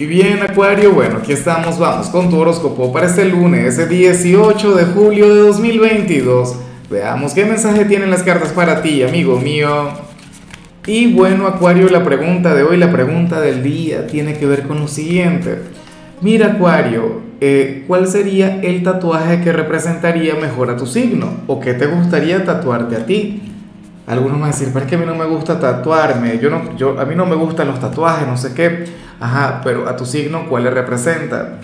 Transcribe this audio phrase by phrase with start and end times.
[0.00, 4.76] Y bien, Acuario, bueno, aquí estamos, vamos con tu horóscopo para este lunes, ese 18
[4.76, 6.54] de julio de 2022.
[6.88, 9.88] Veamos qué mensaje tienen las cartas para ti, amigo mío.
[10.86, 14.78] Y bueno, Acuario, la pregunta de hoy, la pregunta del día, tiene que ver con
[14.78, 15.62] lo siguiente.
[16.20, 21.38] Mira, Acuario, eh, ¿cuál sería el tatuaje que representaría mejor a tu signo?
[21.48, 23.47] ¿O qué te gustaría tatuarte a ti?
[24.08, 26.98] Algunos a decir, pero es que a mí no me gusta tatuarme, yo no, yo,
[26.98, 28.86] a mí no me gustan los tatuajes, no sé qué.
[29.20, 31.58] Ajá, pero a tu signo, ¿cuál le representa?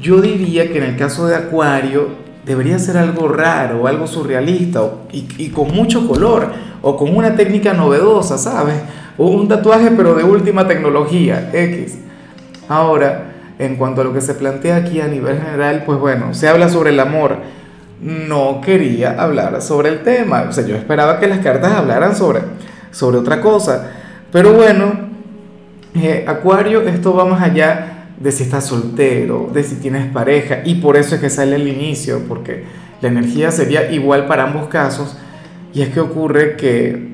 [0.00, 2.08] Yo diría que en el caso de Acuario
[2.46, 6.48] debería ser algo raro, algo surrealista y, y, con mucho color
[6.80, 8.76] o con una técnica novedosa, ¿sabes?
[9.18, 11.98] O un tatuaje pero de última tecnología, X.
[12.68, 16.48] Ahora, en cuanto a lo que se plantea aquí a nivel general, pues bueno, se
[16.48, 17.36] habla sobre el amor
[18.00, 20.46] no quería hablar sobre el tema.
[20.48, 22.40] O sea, yo esperaba que las cartas hablaran sobre,
[22.90, 23.90] sobre otra cosa.
[24.32, 24.92] Pero bueno,
[25.94, 30.76] eh, Acuario, esto va más allá de si estás soltero, de si tienes pareja, y
[30.76, 32.64] por eso es que sale el inicio, porque
[33.00, 35.16] la energía sería igual para ambos casos,
[35.74, 37.10] y es que ocurre que,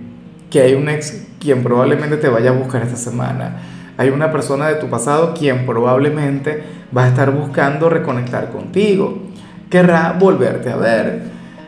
[0.51, 3.57] que hay un ex quien probablemente te vaya a buscar esta semana,
[3.99, 6.63] hay una persona de tu pasado quien probablemente
[6.97, 9.19] va a estar buscando reconectar contigo,
[9.73, 11.23] querrá volverte a ver,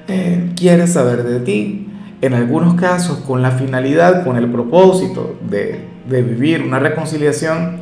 [0.08, 1.88] eh, quiere saber de ti,
[2.20, 7.78] en algunos casos con la finalidad, con el propósito de, de vivir una reconciliación,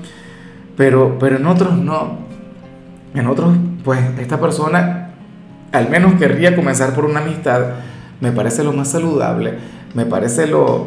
[0.76, 2.18] pero, pero en otros no.
[3.14, 5.10] En otros, pues esta persona
[5.72, 7.62] al menos querría comenzar por una amistad,
[8.20, 9.54] me parece lo más saludable,
[9.94, 10.86] me parece lo,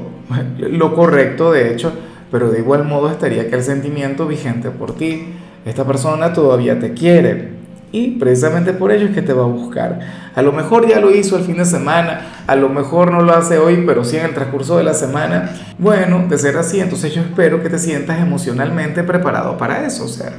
[0.58, 1.92] lo correcto de hecho,
[2.32, 5.34] pero de igual modo estaría que el sentimiento vigente por ti,
[5.66, 7.55] esta persona todavía te quiere,
[7.92, 10.00] y precisamente por ello es que te va a buscar.
[10.36, 13.34] A lo mejor ya lo hizo el fin de semana, a lo mejor no lo
[13.34, 15.52] hace hoy, pero sí en el transcurso de la semana.
[15.78, 20.06] Bueno, de ser así, entonces yo espero que te sientas emocionalmente preparado para eso.
[20.06, 20.34] O sea,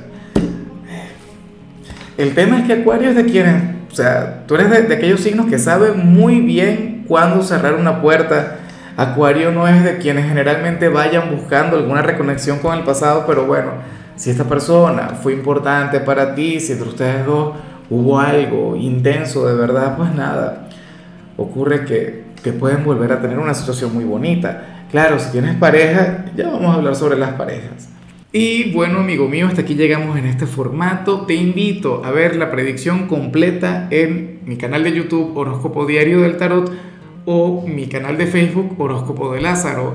[2.19, 5.21] el tema es que Acuario es de quienes, o sea, tú eres de, de aquellos
[5.21, 8.59] signos que saben muy bien cuándo cerrar una puerta.
[8.99, 13.96] Acuario no es de quienes generalmente vayan buscando alguna reconexión con el pasado, pero bueno
[14.17, 17.55] si esta persona fue importante para ti, si entre ustedes dos
[17.89, 20.69] hubo algo intenso de verdad, pues nada,
[21.37, 24.87] ocurre que, que pueden volver a tener una situación muy bonita.
[24.91, 27.91] Claro, si tienes pareja, ya vamos a hablar sobre las parejas.
[28.33, 31.23] Y bueno, amigo mío, hasta aquí llegamos en este formato.
[31.23, 36.37] Te invito a ver la predicción completa en mi canal de YouTube Horóscopo Diario del
[36.37, 36.71] Tarot
[37.25, 39.95] o mi canal de Facebook Horóscopo de Lázaro.